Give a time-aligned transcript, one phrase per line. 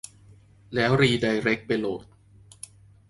[0.73, 2.03] แล้วรีไดเร็กไปโหลด